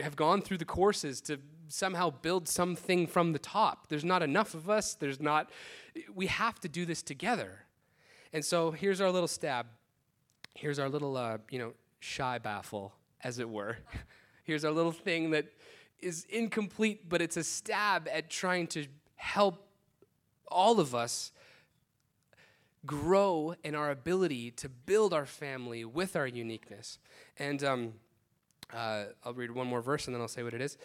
[0.00, 3.88] have gone through the courses to somehow build something from the top.
[3.88, 4.94] There's not enough of us.
[4.94, 5.50] There's not,
[6.14, 7.60] we have to do this together.
[8.32, 9.66] And so here's our little stab.
[10.54, 13.78] Here's our little, uh, you know, shy baffle, as it were.
[14.44, 15.46] here's our little thing that
[16.00, 19.66] is incomplete, but it's a stab at trying to help
[20.48, 21.32] all of us
[22.84, 26.98] grow in our ability to build our family with our uniqueness.
[27.38, 27.92] And um,
[28.72, 30.78] uh, I'll read one more verse and then I'll say what it is.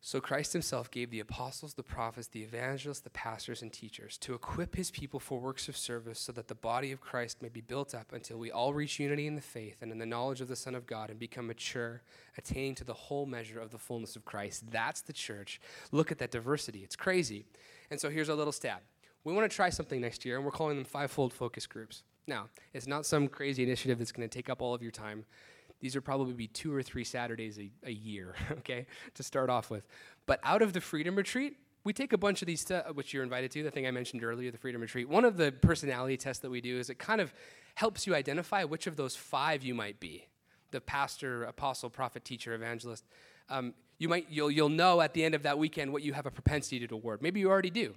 [0.00, 4.32] So Christ himself gave the apostles, the prophets, the evangelists, the pastors, and teachers to
[4.32, 7.60] equip his people for works of service so that the body of Christ may be
[7.60, 10.46] built up until we all reach unity in the faith and in the knowledge of
[10.46, 12.02] the Son of God and become mature,
[12.36, 14.70] attaining to the whole measure of the fullness of Christ.
[14.70, 15.60] That's the church.
[15.90, 16.84] Look at that diversity.
[16.84, 17.44] It's crazy.
[17.90, 18.82] And so here's a little stab
[19.24, 22.02] we want to try something next year, and we're calling them fivefold focus groups.
[22.26, 25.24] Now, it's not some crazy initiative that's going to take up all of your time.
[25.80, 29.70] These are probably be two or three Saturdays a, a year, okay, to start off
[29.70, 29.86] with.
[30.26, 33.50] But out of the Freedom Retreat, we take a bunch of these, which you're invited
[33.52, 35.08] to, the thing I mentioned earlier, the Freedom Retreat.
[35.08, 37.32] One of the personality tests that we do is it kind of
[37.76, 40.26] helps you identify which of those five you might be
[40.70, 43.06] the pastor, apostle, prophet, teacher, evangelist.
[43.48, 46.26] Um, you might, you'll, you'll know at the end of that weekend what you have
[46.26, 47.22] a propensity to award.
[47.22, 47.94] Maybe you already do.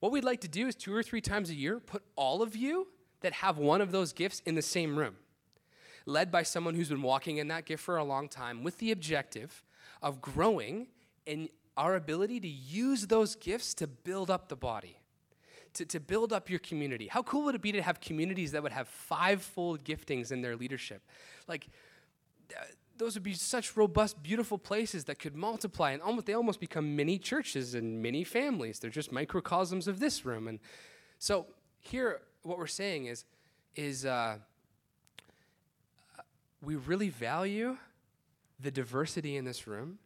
[0.00, 2.54] What we'd like to do is two or three times a year put all of
[2.54, 2.88] you
[3.20, 5.16] that have one of those gifts in the same room,
[6.04, 8.92] led by someone who's been walking in that gift for a long time, with the
[8.92, 9.64] objective
[10.02, 10.88] of growing
[11.24, 14.98] in our ability to use those gifts to build up the body.
[15.74, 17.06] To, to build up your community.
[17.06, 20.56] How cool would it be to have communities that would have fivefold giftings in their
[20.56, 21.02] leadership?
[21.48, 21.68] Like,
[22.98, 26.96] those would be such robust, beautiful places that could multiply and almost they almost become
[26.96, 28.78] mini churches and mini families.
[28.78, 30.48] They're just microcosms of this room.
[30.48, 30.58] And
[31.18, 31.46] so
[31.80, 33.24] here, what we're saying is,
[33.74, 34.38] is uh,
[36.62, 37.76] we really value
[38.58, 39.98] the diversity in this room,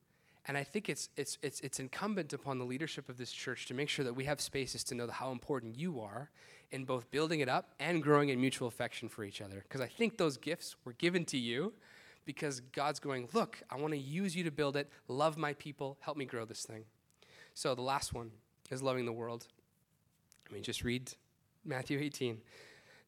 [0.47, 3.75] And I think it's, it's, it's, it's incumbent upon the leadership of this church to
[3.75, 6.31] make sure that we have spaces to know how important you are
[6.73, 9.63] in both building it up and growing in mutual affection for each other.
[9.63, 11.73] Because I think those gifts were given to you
[12.25, 15.99] because God's going, look, I want to use you to build it, love my people,
[16.01, 16.85] help me grow this thing.
[17.55, 18.31] So the last one
[18.71, 19.47] is loving the world.
[20.49, 21.13] I mean, just read
[21.65, 22.39] Matthew 18.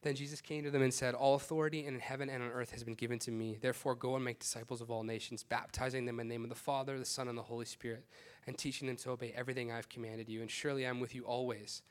[0.01, 2.83] Then Jesus came to them and said, All authority in heaven and on earth has
[2.83, 3.57] been given to me.
[3.59, 6.55] Therefore, go and make disciples of all nations, baptizing them in the name of the
[6.55, 8.05] Father, the Son, and the Holy Spirit,
[8.45, 10.41] and teaching them to obey everything I've commanded you.
[10.41, 11.81] And surely I'm with you always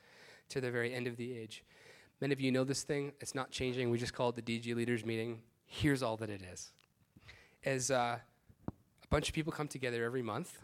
[0.49, 1.63] to the very end of the age.
[2.21, 3.13] Many of you know this thing.
[3.19, 3.89] It's not changing.
[3.89, 5.41] We just call it the DG Leaders Meeting.
[5.65, 6.71] Here's all that it is.
[7.65, 8.19] As uh,
[8.67, 10.59] a bunch of people come together every month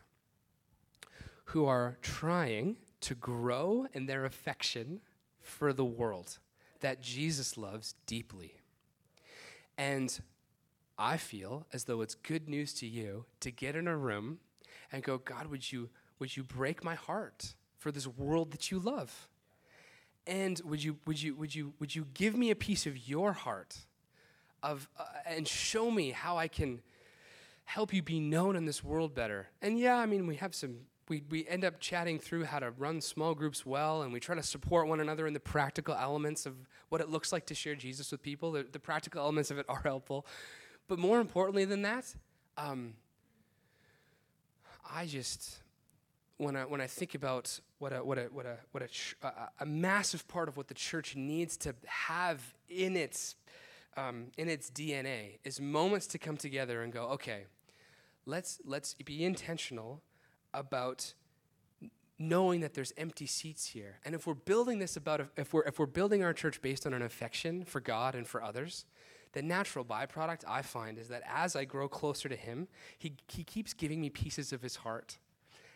[1.45, 5.00] who are trying to grow in their affection
[5.39, 6.39] for the world
[6.82, 8.56] that Jesus loves deeply.
[9.78, 10.20] And
[10.97, 14.39] I feel as though it's good news to you to get in a room
[14.91, 15.89] and go, God, would you,
[16.20, 19.30] would you break my heart for this world that you love?
[20.28, 23.32] And would you, would you, would you, would you give me a piece of your
[23.32, 23.78] heart
[24.64, 26.82] of, uh, and show me how I can
[27.66, 29.47] help you be known in this world better?
[29.62, 30.80] And yeah, I mean, we have some
[31.10, 34.36] we, we end up chatting through how to run small groups well, and we try
[34.36, 36.55] to support one another in the practical elements of
[36.89, 38.51] what it looks like to share Jesus with people.
[38.51, 40.26] The, the practical elements of it are helpful.
[40.88, 42.14] But more importantly than that,
[42.57, 42.93] um,
[44.89, 45.60] I just,
[46.38, 49.16] when I, when I think about what, a, what, a, what, a, what a, ch-
[49.24, 53.36] a, a, massive part of what the church needs to have in its,
[53.97, 57.45] um, in its DNA is moments to come together and go, okay,
[58.25, 60.01] let's, let's be intentional
[60.53, 61.13] about
[62.17, 63.99] knowing that there's empty seats here.
[64.03, 66.93] And if we're building this about, if we're, if we're building our church based on
[66.93, 68.85] an affection for God and for others,
[69.31, 72.67] the natural byproduct I find is that as I grow closer to Him,
[72.97, 75.17] He, he keeps giving me pieces of His heart.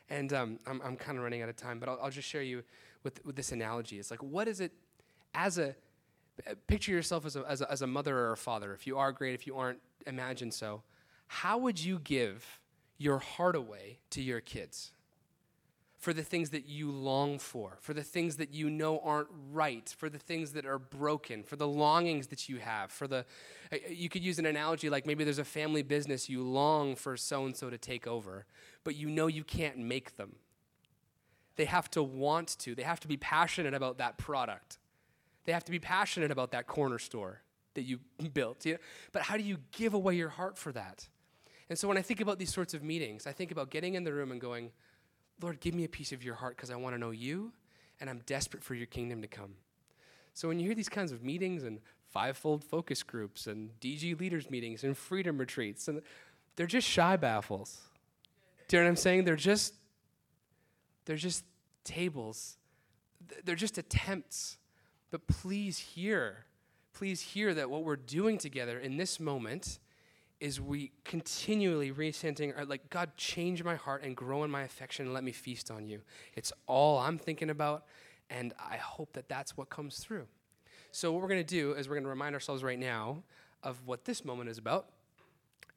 [0.09, 2.41] And um, I'm, I'm kind of running out of time, but I'll, I'll just share
[2.41, 2.63] you
[3.03, 3.99] with, with this analogy.
[3.99, 4.73] It's like, what is it
[5.33, 5.75] as a,
[6.67, 8.73] picture yourself as a, as a, as a mother or a father.
[8.73, 10.83] If you are great, if you aren't, imagine so.
[11.27, 12.59] How would you give
[12.97, 14.91] your heart away to your kids
[16.03, 19.95] for the things that you long for, for the things that you know aren't right,
[19.97, 23.25] for the things that are broken, for the longings that you have, for the
[23.71, 27.15] uh, you could use an analogy like maybe there's a family business you long for
[27.15, 28.45] so and so to take over,
[28.83, 30.35] but you know you can't make them.
[31.55, 32.75] They have to want to.
[32.75, 34.79] They have to be passionate about that product.
[35.45, 37.41] They have to be passionate about that corner store
[37.73, 37.99] that you
[38.33, 38.65] built.
[38.65, 38.79] You know?
[39.11, 41.07] But how do you give away your heart for that?
[41.69, 44.03] And so when I think about these sorts of meetings, I think about getting in
[44.03, 44.71] the room and going,
[45.41, 47.51] Lord, give me a piece of your heart because I want to know you
[47.99, 49.55] and I'm desperate for your kingdom to come.
[50.33, 51.79] So when you hear these kinds of meetings and
[52.09, 56.01] fivefold focus groups and DG leaders meetings and freedom retreats, and
[56.55, 57.81] they're just shy baffles.
[58.67, 59.25] Do you know what I'm saying?
[59.25, 59.73] They're just
[61.05, 61.43] they're just
[61.83, 62.57] tables.
[63.43, 64.57] They're just attempts.
[65.13, 66.45] But please hear,
[66.91, 69.77] please hear that what we're doing together in this moment
[70.39, 75.13] is we continually resenting, like, God, change my heart and grow in my affection and
[75.13, 76.01] let me feast on you.
[76.35, 77.85] It's all I'm thinking about,
[78.31, 80.25] and I hope that that's what comes through.
[80.91, 83.21] So, what we're going to do is we're going to remind ourselves right now
[83.61, 84.87] of what this moment is about.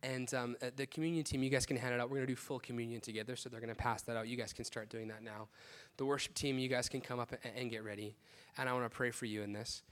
[0.03, 2.09] And um, the communion team, you guys can hand it out.
[2.09, 4.29] We're going to do full communion together, so they're going to pass that out.
[4.29, 5.49] You guys can start doing that now.
[5.97, 8.15] The worship team, you guys can come up and, and get ready.
[8.59, 9.83] And I want to pray for you in this.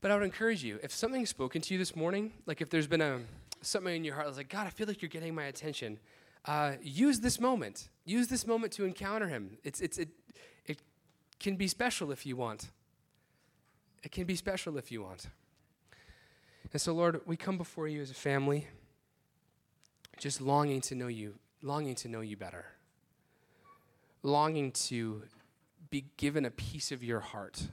[0.00, 2.88] But I would encourage you, if something's spoken to you this morning, like if there's
[2.88, 3.20] been a,
[3.60, 5.98] something in your heart that's like, God, I feel like you're getting my attention.
[6.44, 7.88] Uh, use this moment.
[8.04, 9.58] Use this moment to encounter Him.
[9.62, 10.08] It's, it's, it,
[10.66, 10.80] it
[11.38, 12.70] can be special if you want.
[14.02, 15.28] It can be special if you want.
[16.72, 18.66] And so, Lord, we come before you as a family,
[20.18, 22.64] just longing to know you, longing to know you better,
[24.22, 25.22] longing to
[25.90, 27.68] be given a piece of your heart.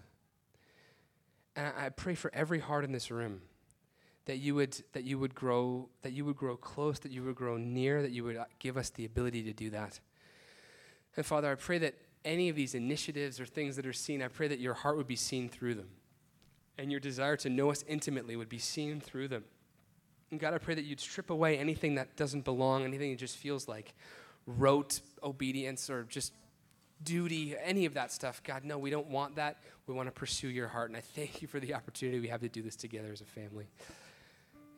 [1.56, 3.41] And I pray for every heart in this room
[4.26, 7.34] that you would that you would grow that you would grow close that you would
[7.34, 10.00] grow near that you would uh, give us the ability to do that.
[11.18, 14.28] And father i pray that any of these initiatives or things that are seen i
[14.28, 15.89] pray that your heart would be seen through them.
[16.78, 19.45] And your desire to know us intimately would be seen through them.
[20.30, 23.38] And god i pray that you'd strip away anything that doesn't belong anything that just
[23.38, 23.95] feels like
[24.58, 26.34] rote obedience or just
[27.04, 28.41] duty, any of that stuff.
[28.43, 29.58] God, no, we don't want that.
[29.88, 30.89] We want to pursue your heart.
[30.89, 33.26] And I thank you for the opportunity we have to do this together as a
[33.26, 33.68] family.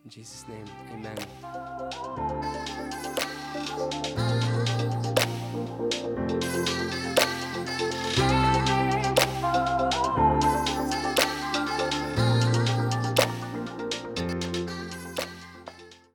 [0.04, 1.18] In Jesus' name, amen.